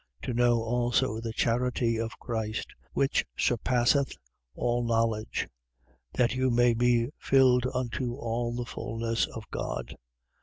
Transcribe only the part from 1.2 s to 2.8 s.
charity of Christ,